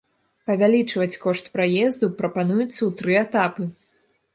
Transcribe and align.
Павялічваць 0.51 1.19
кошт 1.27 1.51
праезду 1.57 2.13
прапануецца 2.23 2.77
ў 2.77 2.93
тры 3.05 3.11
этапы. 3.25 3.73